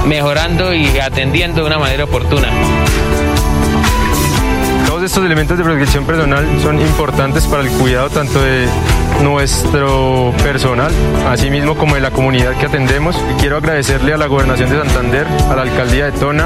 mejorando 0.08 0.74
y 0.74 0.98
atendiendo 0.98 1.60
de 1.60 1.68
una 1.68 1.78
manera 1.78 2.06
oportuna. 2.06 2.48
Todos 4.88 5.04
estos 5.04 5.26
elementos 5.26 5.58
de 5.58 5.64
protección 5.66 6.06
personal 6.06 6.48
son 6.62 6.80
importantes 6.80 7.48
para 7.48 7.64
el 7.64 7.70
cuidado 7.72 8.10
tanto 8.10 8.42
de 8.42 8.70
nuestro 9.24 10.34
personal, 10.44 10.92
así 11.28 11.50
mismo 11.50 11.76
como 11.76 11.96
de 11.96 12.02
la 12.02 12.12
comunidad 12.12 12.58
que 12.60 12.66
atendemos. 12.66 13.16
Quiero 13.40 13.58
agradecerle 13.58 14.14
a 14.14 14.18
la 14.18 14.28
Gobernación 14.28 14.70
de 14.70 14.78
Santander, 14.78 15.28
a 15.50 15.56
la 15.56 15.62
Alcaldía 15.64 16.06
de 16.06 16.12
Tona 16.20 16.46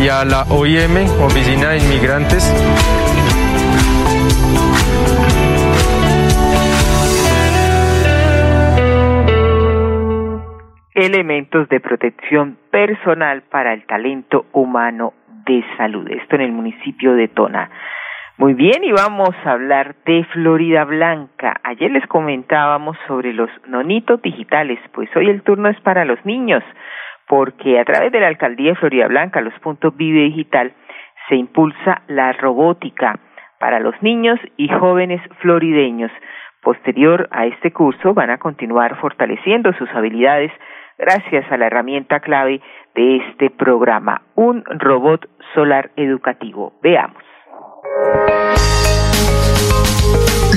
y 0.00 0.08
a 0.08 0.24
la 0.24 0.42
OIM, 0.50 1.08
Oficina 1.22 1.70
de 1.70 1.78
Inmigrantes, 1.78 2.52
elementos 10.94 11.68
de 11.68 11.80
protección 11.80 12.56
personal 12.70 13.42
para 13.42 13.74
el 13.74 13.84
talento 13.86 14.46
humano 14.52 15.12
de 15.46 15.62
salud. 15.76 16.08
Esto 16.10 16.36
en 16.36 16.42
el 16.42 16.52
municipio 16.52 17.14
de 17.14 17.28
Tona. 17.28 17.70
Muy 18.36 18.54
bien, 18.54 18.82
y 18.82 18.90
vamos 18.90 19.30
a 19.44 19.52
hablar 19.52 19.94
de 20.06 20.24
Florida 20.32 20.84
Blanca. 20.84 21.60
Ayer 21.62 21.92
les 21.92 22.04
comentábamos 22.08 22.96
sobre 23.06 23.32
los 23.32 23.48
nonitos 23.68 24.20
digitales, 24.22 24.80
pues 24.92 25.08
hoy 25.14 25.30
el 25.30 25.42
turno 25.42 25.68
es 25.68 25.80
para 25.82 26.04
los 26.04 26.18
niños, 26.26 26.64
porque 27.28 27.78
a 27.78 27.84
través 27.84 28.10
de 28.10 28.18
la 28.18 28.26
alcaldía 28.26 28.70
de 28.70 28.76
Florida 28.76 29.06
Blanca, 29.06 29.40
los 29.40 29.54
puntos 29.60 29.96
Vive 29.96 30.24
Digital, 30.24 30.72
se 31.28 31.36
impulsa 31.36 32.02
la 32.08 32.32
robótica 32.32 33.20
para 33.60 33.78
los 33.78 33.94
niños 34.02 34.40
y 34.56 34.68
jóvenes 34.68 35.20
florideños. 35.38 36.10
Posterior 36.60 37.28
a 37.30 37.46
este 37.46 37.72
curso 37.72 38.14
van 38.14 38.30
a 38.30 38.38
continuar 38.38 38.96
fortaleciendo 38.96 39.72
sus 39.74 39.88
habilidades 39.90 40.50
gracias 40.98 41.50
a 41.52 41.56
la 41.56 41.68
herramienta 41.68 42.18
clave 42.18 42.60
de 42.96 43.16
este 43.18 43.50
programa, 43.50 44.22
un 44.34 44.64
robot 44.64 45.24
solar 45.54 45.92
educativo. 45.94 46.72
Veamos. 46.82 47.33
Thank 47.84 48.98
you. 48.98 49.03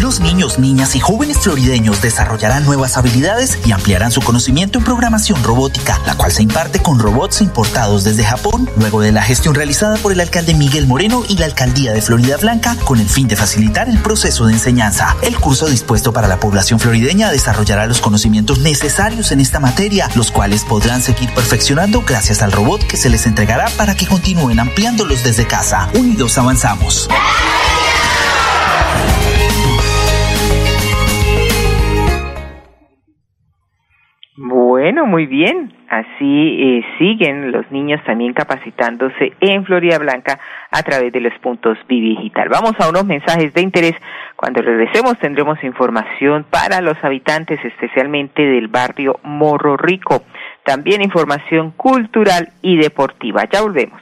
Los 0.07 0.21
niños, 0.21 0.57
niñas 0.57 0.95
y 0.95 1.01
jóvenes 1.01 1.39
florideños 1.39 2.01
desarrollarán 2.01 2.63
nuevas 2.63 2.95
habilidades 2.95 3.59
y 3.65 3.73
ampliarán 3.73 4.09
su 4.09 4.21
conocimiento 4.21 4.79
en 4.79 4.85
programación 4.85 5.43
robótica, 5.43 5.99
la 6.05 6.15
cual 6.15 6.31
se 6.31 6.43
imparte 6.43 6.79
con 6.79 6.97
robots 6.97 7.41
importados 7.41 8.05
desde 8.05 8.23
Japón, 8.23 8.69
luego 8.77 9.01
de 9.01 9.11
la 9.11 9.21
gestión 9.21 9.53
realizada 9.53 9.97
por 9.97 10.13
el 10.13 10.21
alcalde 10.21 10.53
Miguel 10.53 10.87
Moreno 10.87 11.25
y 11.27 11.35
la 11.37 11.43
alcaldía 11.43 11.91
de 11.91 12.01
Florida 12.01 12.37
Blanca, 12.37 12.77
con 12.85 13.01
el 13.01 13.09
fin 13.09 13.27
de 13.27 13.35
facilitar 13.35 13.89
el 13.89 14.01
proceso 14.01 14.45
de 14.45 14.53
enseñanza. 14.53 15.13
El 15.23 15.37
curso 15.37 15.65
dispuesto 15.65 16.13
para 16.13 16.29
la 16.29 16.39
población 16.39 16.79
florideña 16.79 17.29
desarrollará 17.29 17.85
los 17.85 17.99
conocimientos 17.99 18.59
necesarios 18.59 19.33
en 19.33 19.41
esta 19.41 19.59
materia, 19.59 20.09
los 20.15 20.31
cuales 20.31 20.63
podrán 20.63 21.01
seguir 21.01 21.33
perfeccionando 21.33 22.01
gracias 22.07 22.41
al 22.41 22.53
robot 22.53 22.81
que 22.87 22.95
se 22.95 23.09
les 23.09 23.25
entregará 23.25 23.67
para 23.75 23.93
que 23.93 24.07
continúen 24.07 24.61
ampliándolos 24.61 25.25
desde 25.25 25.45
casa. 25.45 25.89
Unidos 25.95 26.37
avanzamos. 26.37 27.09
Bueno, 34.97 35.11
muy 35.11 35.27
bien. 35.27 35.71
Así 35.89 36.57
eh, 36.59 36.85
siguen 36.97 37.51
los 37.51 37.69
niños 37.71 38.03
también 38.03 38.33
capacitándose 38.33 39.31
en 39.41 39.63
Florida 39.63 39.99
Blanca 39.99 40.39
a 40.71 40.81
través 40.81 41.13
de 41.13 41.19
los 41.19 41.37
puntos 41.37 41.77
Digital. 41.87 42.49
Vamos 42.49 42.73
a 42.79 42.89
unos 42.89 43.05
mensajes 43.05 43.53
de 43.53 43.61
interés. 43.61 43.93
Cuando 44.35 44.63
regresemos 44.63 45.19
tendremos 45.19 45.63
información 45.63 46.47
para 46.49 46.81
los 46.81 46.97
habitantes, 47.03 47.63
especialmente 47.63 48.41
del 48.41 48.69
barrio 48.69 49.19
Morro 49.21 49.77
Rico. 49.77 50.23
También 50.65 51.03
información 51.03 51.73
cultural 51.77 52.49
y 52.63 52.77
deportiva. 52.77 53.43
Ya 53.51 53.61
volvemos. 53.61 54.01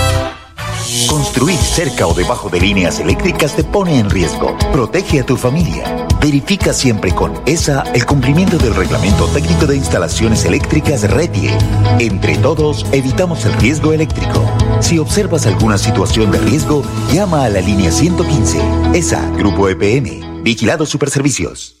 Construir 1.07 1.57
cerca 1.57 2.07
o 2.07 2.13
debajo 2.13 2.49
de 2.49 2.59
líneas 2.59 2.99
eléctricas 2.99 3.55
te 3.55 3.63
pone 3.63 3.99
en 3.99 4.09
riesgo. 4.09 4.57
Protege 4.71 5.21
a 5.21 5.25
tu 5.25 5.37
familia. 5.37 6.07
Verifica 6.19 6.73
siempre 6.73 7.13
con 7.13 7.33
ESA 7.45 7.83
el 7.93 8.05
cumplimiento 8.05 8.57
del 8.57 8.75
Reglamento 8.75 9.25
Técnico 9.27 9.65
de 9.67 9.77
Instalaciones 9.77 10.45
Eléctricas 10.45 11.09
RETIE. 11.09 11.51
Entre 11.99 12.37
todos, 12.37 12.85
evitamos 12.91 13.45
el 13.45 13.53
riesgo 13.53 13.93
eléctrico. 13.93 14.45
Si 14.81 14.99
observas 14.99 15.45
alguna 15.45 15.77
situación 15.77 16.31
de 16.31 16.39
riesgo, 16.39 16.83
llama 17.11 17.45
a 17.45 17.49
la 17.49 17.61
línea 17.61 17.91
115. 17.91 18.59
ESA, 18.93 19.29
Grupo 19.37 19.69
EPN. 19.69 20.43
Vigilado 20.43 20.85
Superservicios. 20.85 21.80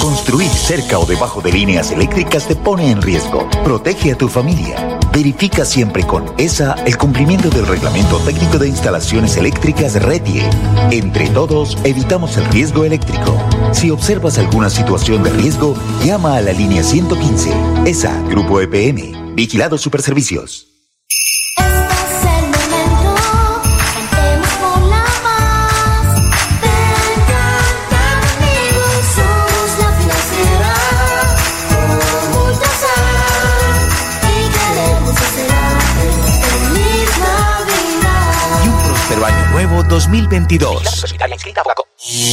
Construir 0.00 0.50
cerca 0.50 0.98
o 0.98 1.06
debajo 1.06 1.40
de 1.40 1.52
líneas 1.52 1.92
eléctricas 1.92 2.48
te 2.48 2.56
pone 2.56 2.90
en 2.90 3.00
riesgo. 3.00 3.48
Protege 3.62 4.10
a 4.10 4.18
tu 4.18 4.28
familia. 4.28 4.98
Verifica 5.12 5.64
siempre 5.64 6.04
con 6.04 6.24
ESA 6.38 6.74
el 6.86 6.96
cumplimiento 6.96 7.50
del 7.50 7.68
reglamento 7.68 8.18
técnico 8.18 8.58
de 8.58 8.66
instalaciones 8.66 9.36
eléctricas 9.36 9.94
RETIE. 10.02 10.42
Entre 10.90 11.28
todos, 11.28 11.78
evitamos 11.84 12.36
el 12.36 12.46
riesgo 12.46 12.84
eléctrico. 12.84 13.40
Si 13.72 13.92
observas 13.92 14.38
alguna 14.38 14.70
situación 14.70 15.22
de 15.22 15.30
riesgo, 15.30 15.76
llama 16.04 16.36
a 16.36 16.40
la 16.40 16.52
línea 16.52 16.82
115. 16.82 17.52
ESA, 17.86 18.20
Grupo 18.28 18.60
EPM. 18.60 19.36
Vigilado 19.36 19.78
Superservicios. 19.78 20.69
2022. 39.90 41.04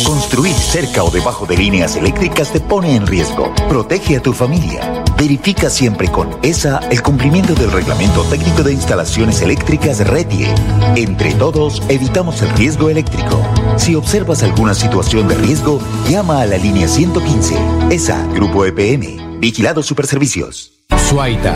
Construir 0.05 0.53
cerca 0.53 1.03
o 1.03 1.09
debajo 1.09 1.45
de 1.47 1.57
líneas 1.57 1.95
eléctricas 1.95 2.53
te 2.53 2.61
pone 2.61 2.95
en 2.95 3.07
riesgo. 3.07 3.53
Protege 3.67 4.17
a 4.17 4.21
tu 4.21 4.31
familia. 4.31 5.03
Verifica 5.17 5.69
siempre 5.69 6.07
con 6.09 6.37
ESA 6.43 6.79
el 6.91 7.01
cumplimiento 7.01 7.55
del 7.55 7.71
reglamento 7.71 8.23
técnico 8.25 8.61
de 8.61 8.73
instalaciones 8.73 9.41
eléctricas 9.41 10.07
RETIE. 10.07 10.53
Entre 10.95 11.33
todos, 11.33 11.81
evitamos 11.89 12.43
el 12.43 12.51
riesgo 12.51 12.89
eléctrico. 12.91 13.41
Si 13.75 13.95
observas 13.95 14.43
alguna 14.43 14.75
situación 14.75 15.27
de 15.27 15.35
riesgo, 15.35 15.81
llama 16.07 16.41
a 16.41 16.45
la 16.45 16.57
línea 16.57 16.87
115. 16.87 17.55
ESA, 17.89 18.23
Grupo 18.33 18.65
EPM. 18.65 19.39
Vigilado 19.39 19.81
Superservicios. 19.81 20.73
Suaita 21.09 21.55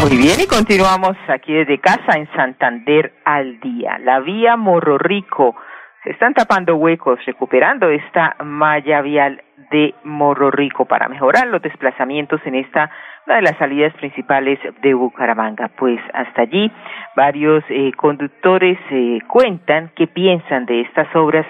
Muy 0.00 0.16
bien, 0.16 0.40
y 0.42 0.46
continuamos 0.46 1.14
aquí 1.28 1.52
desde 1.52 1.78
casa 1.78 2.16
en 2.16 2.26
Santander 2.32 3.12
al 3.22 3.60
día. 3.60 3.98
La 3.98 4.20
vía 4.20 4.56
Morro 4.56 4.96
Rico. 4.96 5.54
Se 6.02 6.12
están 6.12 6.32
tapando 6.32 6.76
huecos, 6.76 7.18
recuperando 7.26 7.90
esta 7.90 8.34
malla 8.42 9.02
vial 9.02 9.42
de 9.70 9.94
Morro 10.04 10.50
Rico 10.50 10.86
para 10.86 11.06
mejorar 11.06 11.48
los 11.48 11.60
desplazamientos 11.60 12.40
en 12.46 12.54
esta, 12.54 12.90
una 13.26 13.36
de 13.36 13.42
las 13.42 13.58
salidas 13.58 13.92
principales 13.92 14.58
de 14.80 14.94
Bucaramanga. 14.94 15.68
Pues 15.76 16.00
hasta 16.14 16.42
allí 16.42 16.72
varios 17.14 17.62
eh, 17.68 17.92
conductores 17.94 18.78
eh, 18.90 19.18
cuentan 19.28 19.92
qué 19.96 20.06
piensan 20.06 20.64
de 20.64 20.80
estas 20.80 21.14
obras. 21.14 21.44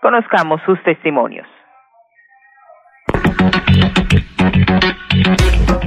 Conozcamos 0.00 0.62
sus 0.62 0.80
testimonios. 0.84 1.48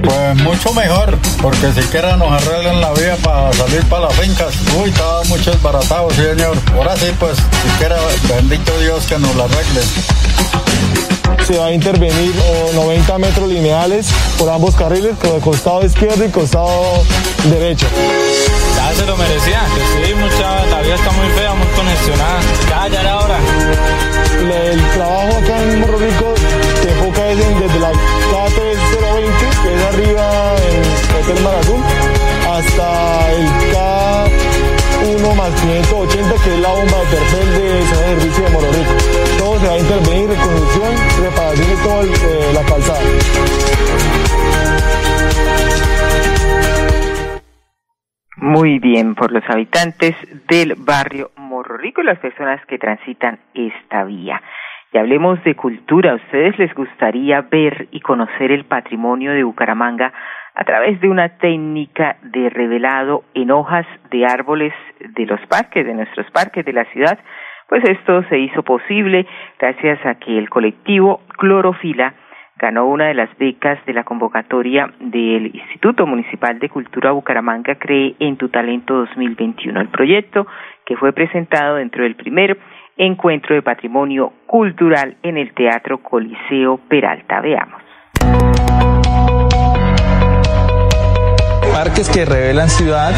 Pues 0.02 0.36
mucho 0.42 0.72
mejor, 0.74 1.18
porque 1.40 1.72
si 1.72 1.80
quiera 1.88 2.16
nos 2.16 2.30
arreglan 2.30 2.80
la 2.80 2.92
vía 2.92 3.16
para 3.16 3.52
salir 3.52 3.84
para 3.86 4.06
las 4.06 4.14
fincas. 4.14 4.54
Uy, 4.80 4.90
estaba 4.90 5.24
mucho 5.24 5.50
desbaratado, 5.50 6.10
sí, 6.10 6.22
señor. 6.22 6.56
Ahora 6.76 6.96
sí, 6.96 7.06
pues, 7.18 7.36
si 7.38 7.78
quiera, 7.78 7.96
bendito 8.28 8.78
Dios 8.78 9.06
que 9.06 9.18
nos 9.18 9.34
la 9.34 9.44
arreglen. 9.44 9.84
Se 11.46 11.58
va 11.58 11.66
a 11.66 11.72
intervenir 11.72 12.32
90 12.74 13.18
metros 13.18 13.48
lineales 13.48 14.08
por 14.38 14.48
ambos 14.50 14.76
carriles, 14.76 15.16
por 15.16 15.34
el 15.34 15.40
costado 15.40 15.84
izquierdo 15.84 16.24
y 16.24 16.28
costado 16.28 17.02
derecho. 17.44 17.86
Ya 18.76 18.94
se 18.94 19.06
lo 19.06 19.16
merecía, 19.16 19.62
que 19.74 20.06
sí, 20.06 20.14
mucha, 20.14 20.66
la 20.66 20.82
vía 20.82 20.94
está 20.94 21.10
muy 21.10 21.26
fea, 21.30 21.54
muy 21.54 21.66
congestionada. 21.68 22.40
Ya, 22.70 22.88
ya 22.88 23.00
era 23.00 23.18
hora. 23.18 23.38
El 24.40 24.80
trabajo 24.90 25.38
acá 25.38 25.62
en 25.62 25.80
Morro 25.80 25.98
Rico 25.98 26.31
bomba 37.12 37.58
de 37.58 37.72
de 37.72 37.82
servicio 37.82 38.44
de 38.44 38.50
Morro 38.52 38.72
Rico. 38.72 38.94
Todo 39.38 39.58
se 39.58 39.66
va 39.66 39.74
a 39.74 39.78
intervenir, 39.78 40.28
reconstrucción, 40.30 40.92
reparación 41.22 41.68
de 41.68 41.76
toda 41.82 42.02
eh, 42.04 42.52
la 42.54 42.62
calzada. 42.62 43.00
Muy 48.36 48.78
bien, 48.78 49.14
por 49.14 49.30
los 49.30 49.44
habitantes 49.48 50.16
del 50.48 50.74
barrio 50.76 51.30
Morro 51.36 51.76
Rico 51.76 52.00
y 52.00 52.04
las 52.04 52.18
personas 52.18 52.64
que 52.66 52.78
transitan 52.78 53.38
esta 53.54 54.04
vía. 54.04 54.42
Y 54.92 54.98
hablemos 54.98 55.42
de 55.44 55.54
cultura. 55.54 56.12
¿A 56.12 56.16
ustedes 56.16 56.58
les 56.58 56.74
gustaría 56.74 57.40
ver 57.42 57.88
y 57.92 58.00
conocer 58.00 58.50
el 58.52 58.64
patrimonio 58.64 59.32
de 59.32 59.44
Bucaramanga 59.44 60.12
a 60.54 60.64
través 60.64 61.00
de 61.00 61.08
una 61.08 61.38
técnica 61.38 62.16
de 62.22 62.50
revelado 62.50 63.24
en 63.34 63.50
hojas 63.50 63.86
de 64.10 64.26
árboles 64.26 64.72
de 65.00 65.26
los 65.26 65.40
parques, 65.46 65.86
de 65.86 65.94
nuestros 65.94 66.30
parques 66.30 66.64
de 66.64 66.72
la 66.72 66.84
ciudad? 66.86 67.18
Pues 67.68 67.82
esto 67.88 68.22
se 68.28 68.38
hizo 68.38 68.62
posible 68.62 69.26
gracias 69.58 70.04
a 70.04 70.16
que 70.16 70.36
el 70.36 70.50
colectivo 70.50 71.22
Clorofila 71.38 72.14
ganó 72.58 72.86
una 72.86 73.06
de 73.06 73.14
las 73.14 73.36
becas 73.38 73.84
de 73.86 73.92
la 73.92 74.04
convocatoria 74.04 74.92
del 75.00 75.46
Instituto 75.46 76.06
Municipal 76.06 76.58
de 76.58 76.68
Cultura 76.68 77.10
Bucaramanga 77.12 77.74
Cree 77.76 78.14
en 78.20 78.36
tu 78.36 78.50
Talento 78.50 78.94
2021. 78.94 79.80
El 79.80 79.88
proyecto 79.88 80.46
que 80.84 80.96
fue 80.96 81.12
presentado 81.12 81.76
dentro 81.76 82.04
del 82.04 82.14
primer 82.14 82.58
encuentro 82.96 83.54
de 83.54 83.62
patrimonio 83.62 84.32
cultural 84.46 85.16
en 85.22 85.38
el 85.38 85.52
Teatro 85.54 85.98
Coliseo 86.02 86.78
Peralta. 86.88 87.40
Veamos. 87.40 87.91
Parques 91.72 92.10
que 92.10 92.26
revelan 92.26 92.68
ciudad 92.68 93.12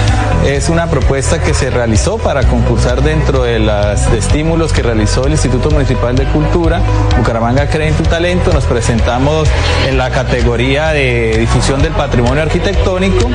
es 0.47 0.69
una 0.69 0.87
propuesta 0.87 1.43
que 1.43 1.53
se 1.55 1.71
realizó 1.71 2.19
para 2.19 2.45
concursar 2.45 3.03
dentro 3.03 3.43
de 3.43 3.59
los 3.59 4.01
estímulos 4.13 4.73
que 4.73 4.83
realizó 4.83 5.27
el 5.27 5.33
Instituto 5.33 5.71
Municipal 5.71 6.15
de 6.15 6.25
Cultura. 6.27 6.81
Bucaramanga 7.19 7.67
cree 7.69 7.89
en 7.89 7.95
tu 7.95 8.05
talento. 8.05 8.53
Nos 8.53 8.65
presentamos 8.65 9.49
en 9.89 9.99
la 9.99 10.11
categoría 10.11 10.91
de 10.91 11.37
difusión 11.39 11.83
del 11.83 11.93
patrimonio 11.93 12.43
arquitectónico 12.43 13.29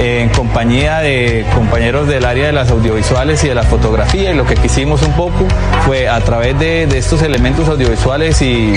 en 0.00 0.28
compañía 0.30 0.98
de 0.98 1.46
compañeros 1.54 2.08
del 2.08 2.24
área 2.24 2.46
de 2.46 2.52
las 2.52 2.70
audiovisuales 2.70 3.44
y 3.44 3.48
de 3.48 3.54
la 3.54 3.62
fotografía. 3.62 4.32
Y 4.32 4.34
lo 4.34 4.44
que 4.44 4.56
quisimos 4.56 5.02
un 5.02 5.12
poco 5.12 5.46
fue 5.86 6.08
a 6.08 6.20
través 6.20 6.58
de, 6.58 6.88
de 6.88 6.98
estos 6.98 7.22
elementos 7.22 7.68
audiovisuales 7.68 8.42
y 8.42 8.74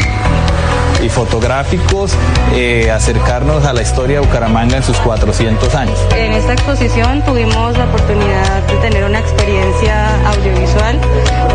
y 1.02 1.10
fotográficos, 1.10 2.12
eh, 2.54 2.92
acercarnos 2.92 3.66
a 3.66 3.74
la 3.74 3.82
historia 3.82 4.20
de 4.20 4.26
Bucaramanga 4.26 4.78
en 4.78 4.84
sus 4.84 4.98
400 4.98 5.76
años. 5.76 5.98
En 6.16 6.34
esta 6.34 6.54
exposición 6.54 7.24
tuvimos 7.24 7.78
la 7.78 7.86
oportunidad 7.86 8.64
de 8.68 8.76
tener 8.78 9.04
una 9.04 9.20
experiencia 9.20 10.08
audiovisual, 10.28 11.00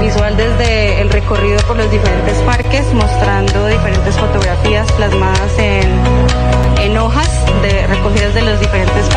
visual 0.01 0.37
desde 0.37 1.01
el 1.01 1.11
recorrido 1.11 1.59
por 1.67 1.77
los 1.77 1.91
diferentes 1.91 2.37
parques, 2.39 2.93
mostrando 2.95 3.67
diferentes 3.67 4.17
fotografías 4.17 4.91
plasmadas 4.93 5.59
en, 5.59 5.91
en 6.81 6.99
hojas 6.99 7.43
recogidas 7.89 8.35
de 8.35 8.43
los 8.43 8.59
diferentes 8.61 9.09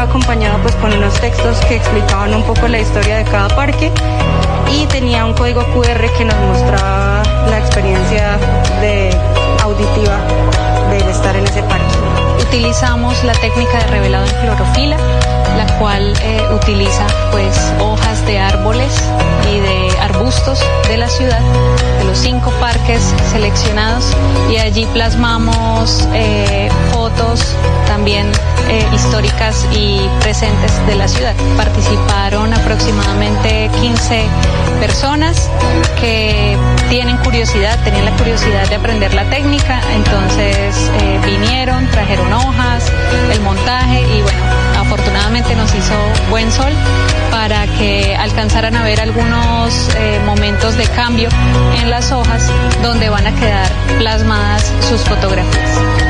iba 0.00 0.08
acompañado 0.08 0.58
pues 0.62 0.74
con 0.76 0.92
unos 0.94 1.12
textos 1.20 1.58
que 1.68 1.76
explicaban 1.76 2.32
un 2.32 2.42
poco 2.44 2.68
la 2.68 2.78
historia 2.78 3.18
de 3.18 3.24
cada 3.24 3.48
parque 3.48 3.90
y 4.72 4.86
tenía 4.86 5.26
un 5.26 5.34
código 5.34 5.62
QR 5.74 6.00
que 6.16 6.24
nos 6.24 6.36
mostraba 6.36 7.22
la 7.50 7.58
experiencia 7.58 8.38
de 8.80 9.10
auditiva 9.62 10.16
del 10.90 11.06
estar 11.08 11.36
en 11.36 11.44
ese 11.44 11.62
parque. 11.64 11.84
Utilizamos 12.40 13.22
la 13.24 13.32
técnica 13.34 13.78
de 13.78 13.86
revelado 13.88 14.26
en 14.26 14.34
clorofila, 14.40 14.96
la 15.56 15.78
cual 15.78 16.14
eh, 16.22 16.48
utiliza 16.54 17.06
pues 17.30 17.72
hojas 17.80 18.24
de 18.26 18.38
árboles 18.38 18.92
y 19.52 19.60
de 19.60 19.98
arbustos 20.00 20.64
de 20.88 20.96
la 20.96 21.08
ciudad, 21.08 21.40
de 21.98 22.04
los 22.04 22.18
cinco 22.18 22.50
parques 22.58 23.14
seleccionados 23.32 24.16
y 24.50 24.56
allí 24.56 24.86
plasmamos 24.94 26.08
eh, 26.14 26.70
fotos 27.10 27.54
también 27.86 28.30
eh, 28.68 28.86
históricas 28.94 29.66
y 29.72 30.00
presentes 30.20 30.72
de 30.86 30.94
la 30.94 31.08
ciudad. 31.08 31.34
Participaron 31.56 32.52
aproximadamente 32.52 33.70
15 33.80 34.26
personas 34.80 35.50
que 36.00 36.56
tienen 36.88 37.16
curiosidad, 37.18 37.78
tenían 37.84 38.04
la 38.04 38.16
curiosidad 38.16 38.68
de 38.68 38.76
aprender 38.76 39.12
la 39.14 39.28
técnica, 39.28 39.80
entonces 39.94 40.90
eh, 41.00 41.20
vinieron, 41.24 41.86
trajeron 41.88 42.32
hojas, 42.32 42.90
el 43.32 43.40
montaje 43.40 44.00
y 44.02 44.22
bueno, 44.22 44.38
afortunadamente 44.78 45.54
nos 45.54 45.74
hizo 45.74 45.94
buen 46.30 46.50
sol 46.50 46.72
para 47.30 47.66
que 47.78 48.16
alcanzaran 48.16 48.76
a 48.76 48.82
ver 48.82 49.00
algunos 49.00 49.88
eh, 49.96 50.20
momentos 50.24 50.76
de 50.76 50.84
cambio 50.84 51.28
en 51.80 51.90
las 51.90 52.12
hojas 52.12 52.50
donde 52.82 53.08
van 53.08 53.26
a 53.26 53.34
quedar 53.34 53.68
plasmadas 53.98 54.72
sus 54.88 55.00
fotografías. 55.02 56.09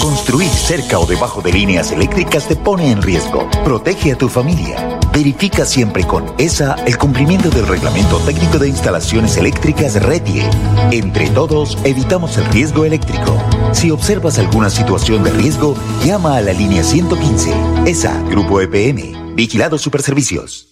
Construir 0.00 0.50
cerca 0.50 0.98
o 0.98 1.06
debajo 1.06 1.40
de 1.40 1.52
líneas 1.52 1.92
eléctricas 1.92 2.48
te 2.48 2.56
pone 2.56 2.90
en 2.90 3.00
riesgo. 3.00 3.48
Protege 3.62 4.10
a 4.10 4.18
tu 4.18 4.28
familia. 4.28 4.98
Verifica 5.12 5.64
siempre 5.64 6.04
con 6.04 6.34
ESA 6.36 6.74
el 6.84 6.98
cumplimiento 6.98 7.48
del 7.48 7.68
Reglamento 7.68 8.18
Técnico 8.18 8.58
de 8.58 8.68
Instalaciones 8.68 9.36
Eléctricas 9.36 10.02
RETIE. 10.02 10.42
Entre 10.90 11.30
todos, 11.30 11.78
evitamos 11.84 12.38
el 12.38 12.46
riesgo 12.46 12.84
eléctrico. 12.84 13.40
Si 13.72 13.92
observas 13.92 14.40
alguna 14.40 14.68
situación 14.68 15.22
de 15.22 15.30
riesgo, 15.30 15.76
llama 16.04 16.36
a 16.36 16.40
la 16.40 16.52
línea 16.52 16.82
115. 16.82 17.52
ESA, 17.86 18.20
Grupo 18.30 18.60
EPM. 18.60 19.36
Vigilado 19.36 19.78
Superservicios. 19.78 20.71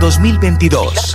2022. 0.00 1.14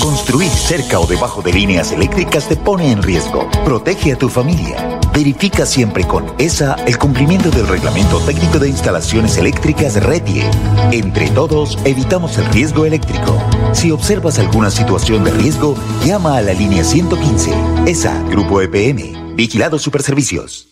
Construir 0.00 0.50
cerca 0.50 0.98
o 0.98 1.06
debajo 1.06 1.42
de 1.42 1.52
líneas 1.52 1.92
eléctricas 1.92 2.48
te 2.48 2.56
pone 2.56 2.90
en 2.90 3.02
riesgo. 3.02 3.48
Protege 3.64 4.12
a 4.12 4.18
tu 4.18 4.28
familia. 4.28 4.98
Verifica 5.12 5.66
siempre 5.66 6.04
con 6.04 6.34
ESA 6.38 6.74
el 6.86 6.98
cumplimiento 6.98 7.50
del 7.50 7.68
Reglamento 7.68 8.18
Técnico 8.20 8.58
de 8.58 8.70
Instalaciones 8.70 9.36
Eléctricas 9.36 10.02
RETIE. 10.02 10.50
Entre 10.90 11.28
todos, 11.30 11.78
evitamos 11.84 12.38
el 12.38 12.46
riesgo 12.46 12.86
eléctrico. 12.86 13.38
Si 13.72 13.90
observas 13.90 14.38
alguna 14.38 14.70
situación 14.70 15.22
de 15.22 15.30
riesgo, 15.32 15.76
llama 16.04 16.38
a 16.38 16.42
la 16.42 16.54
línea 16.54 16.82
115. 16.82 17.52
ESA, 17.86 18.20
Grupo 18.30 18.62
EPM. 18.62 19.36
Vigilado 19.36 19.78
Superservicios. 19.78 20.71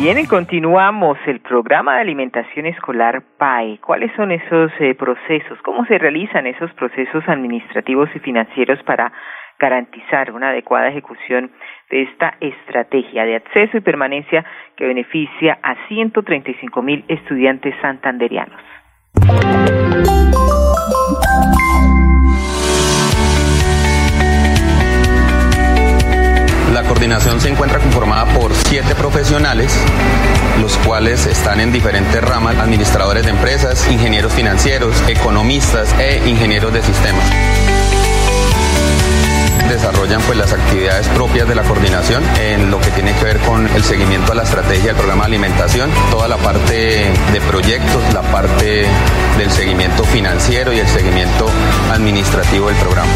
Bien, 0.00 0.18
y 0.18 0.26
continuamos 0.26 1.18
el 1.26 1.40
programa 1.40 1.96
de 1.96 2.00
alimentación 2.00 2.64
escolar 2.64 3.22
PAE. 3.36 3.80
¿Cuáles 3.84 4.10
son 4.16 4.32
esos 4.32 4.72
eh, 4.80 4.94
procesos? 4.94 5.58
¿Cómo 5.62 5.84
se 5.84 5.98
realizan 5.98 6.46
esos 6.46 6.72
procesos 6.72 7.22
administrativos 7.28 8.08
y 8.14 8.18
financieros 8.18 8.82
para 8.84 9.12
garantizar 9.58 10.32
una 10.32 10.48
adecuada 10.48 10.88
ejecución 10.88 11.50
de 11.90 12.04
esta 12.04 12.34
estrategia 12.40 13.26
de 13.26 13.36
acceso 13.36 13.76
y 13.76 13.80
permanencia 13.82 14.42
que 14.74 14.86
beneficia 14.86 15.58
a 15.62 15.76
135 15.88 16.80
mil 16.80 17.04
estudiantes 17.06 17.74
santanderianos? 17.82 18.58
La 26.80 26.88
coordinación 26.88 27.42
se 27.42 27.50
encuentra 27.50 27.78
conformada 27.78 28.24
por 28.32 28.54
siete 28.54 28.94
profesionales, 28.94 29.70
los 30.62 30.78
cuales 30.78 31.26
están 31.26 31.60
en 31.60 31.72
diferentes 31.72 32.24
ramas, 32.24 32.56
administradores 32.56 33.22
de 33.22 33.32
empresas, 33.32 33.86
ingenieros 33.90 34.32
financieros, 34.32 34.96
economistas 35.06 35.94
e 35.98 36.26
ingenieros 36.26 36.72
de 36.72 36.82
sistemas. 36.82 37.22
Desarrollan 39.68 40.22
pues 40.22 40.38
las 40.38 40.54
actividades 40.54 41.06
propias 41.08 41.46
de 41.46 41.54
la 41.54 41.64
coordinación 41.64 42.24
en 42.40 42.70
lo 42.70 42.80
que 42.80 42.90
tiene 42.92 43.12
que 43.12 43.24
ver 43.24 43.40
con 43.40 43.66
el 43.66 43.84
seguimiento 43.84 44.32
a 44.32 44.36
la 44.36 44.44
estrategia 44.44 44.86
del 44.86 44.96
programa 44.96 45.24
de 45.24 45.26
alimentación, 45.26 45.90
toda 46.10 46.28
la 46.28 46.38
parte 46.38 47.12
de 47.30 47.40
proyectos, 47.42 48.02
la 48.14 48.22
parte 48.22 48.86
del 49.36 49.50
seguimiento 49.50 50.02
financiero 50.04 50.72
y 50.72 50.78
el 50.78 50.88
seguimiento 50.88 51.46
administrativo 51.92 52.68
del 52.68 52.76
programa 52.76 53.12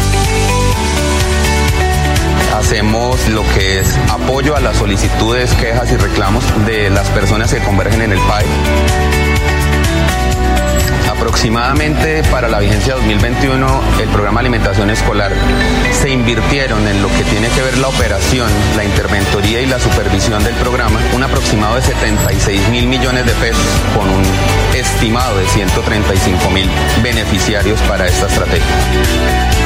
hacemos 2.53 3.27
lo 3.29 3.43
que 3.53 3.79
es 3.79 3.97
apoyo 4.09 4.55
a 4.55 4.59
las 4.59 4.77
solicitudes, 4.77 5.53
quejas 5.55 5.91
y 5.91 5.97
reclamos 5.97 6.43
de 6.65 6.89
las 6.89 7.09
personas 7.09 7.53
que 7.53 7.59
convergen 7.59 8.01
en 8.01 8.13
el 8.13 8.19
PAI. 8.19 8.45
Aproximadamente 11.09 12.23
para 12.29 12.47
la 12.47 12.59
vigencia 12.59 12.93
2021, 12.95 13.81
el 14.01 14.09
programa 14.09 14.41
de 14.41 14.47
alimentación 14.47 14.89
escolar 14.89 15.31
se 15.91 16.09
invirtieron 16.09 16.87
en 16.87 17.01
lo 17.01 17.07
que 17.09 17.23
tiene 17.23 17.47
que 17.49 17.61
ver 17.61 17.77
la 17.77 17.87
operación, 17.87 18.47
la 18.75 18.83
interventoría 18.83 19.61
y 19.61 19.65
la 19.65 19.79
supervisión 19.79 20.43
del 20.43 20.55
programa, 20.55 20.99
un 21.15 21.23
aproximado 21.23 21.75
de 21.75 21.81
76 21.81 22.69
mil 22.69 22.87
millones 22.87 23.25
de 23.25 23.33
pesos, 23.33 23.65
con 23.95 24.09
un 24.09 24.23
estimado 24.75 25.37
de 25.37 25.47
135 25.47 26.49
mil 26.51 26.69
beneficiarios 27.01 27.79
para 27.81 28.05
esta 28.07 28.27
estrategia. 28.27 29.64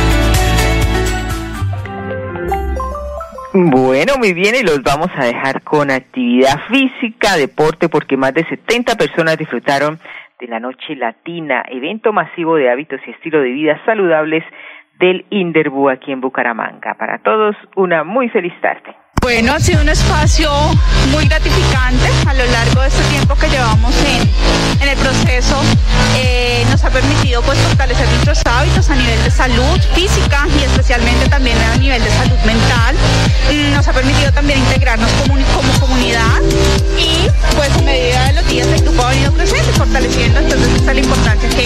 Bueno, 3.52 4.14
muy 4.20 4.34
bien, 4.34 4.54
y 4.54 4.64
los 4.64 4.84
vamos 4.84 5.10
a 5.18 5.26
dejar 5.26 5.64
con 5.64 5.90
actividad 5.90 6.60
física, 6.70 7.36
deporte, 7.36 7.90
porque 7.90 8.16
más 8.16 8.32
de 8.36 8.46
70 8.46 8.96
personas 8.96 9.40
disfrutaron 9.40 9.98
de 10.40 10.48
la 10.48 10.60
Noche 10.60 10.96
Latina, 10.96 11.64
evento 11.68 12.14
masivo 12.14 12.58
de 12.58 12.70
hábitos 12.70 13.02
y 13.08 13.10
estilo 13.10 13.42
de 13.42 13.50
vida 13.50 13.82
saludables 13.86 14.44
del 15.00 15.26
Inderbu 15.32 15.90
aquí 15.90 16.12
en 16.12 16.22
Bucaramanga. 16.22 16.94
Para 16.94 17.18
todos, 17.24 17.56
una 17.76 18.04
muy 18.04 18.30
feliz 18.30 18.54
tarde. 18.62 18.96
Bueno, 19.32 19.54
ha 19.54 19.60
sido 19.60 19.82
un 19.82 19.90
espacio 19.90 20.50
muy 21.12 21.28
gratificante 21.28 22.10
a 22.26 22.34
lo 22.34 22.44
largo 22.48 22.82
de 22.82 22.88
este 22.88 23.04
tiempo 23.12 23.36
que 23.36 23.48
llevamos 23.48 23.94
en, 23.98 24.28
en 24.82 24.90
el 24.90 24.98
proceso. 24.98 25.62
Eh, 26.18 26.66
nos 26.72 26.84
ha 26.84 26.90
permitido 26.90 27.44
pues 27.44 27.60
fortalecer 27.60 28.08
nuestros 28.08 28.42
hábitos 28.46 28.90
a 28.90 28.96
nivel 28.96 29.24
de 29.24 29.30
salud 29.30 29.80
física 29.94 30.48
y 30.60 30.64
especialmente 30.64 31.30
también 31.30 31.60
a 31.60 31.78
nivel 31.78 32.04
de 32.04 32.10
salud 32.10 32.40
mental. 32.44 32.96
Nos 33.72 33.88
ha 33.88 33.94
permitido 33.94 34.32
también 34.32 34.58
integrarnos 34.62 35.12
como, 35.22 35.36
comunidad 35.80 36.42
y 36.98 37.30
pues 37.56 37.72
a 37.72 37.82
medida 37.84 38.26
de 38.26 38.34
los 38.34 38.48
días 38.48 38.68
el 38.68 38.82
grupo 38.82 39.04
ha 39.04 39.10
venido 39.10 39.32
creciendo 39.34 39.70
y 39.70 39.74
fortaleciendo, 39.74 40.40
entonces 40.40 40.68
esta 40.76 40.92
es 40.92 40.96
la 40.98 41.04
importancia 41.04 41.50
que 41.50 41.66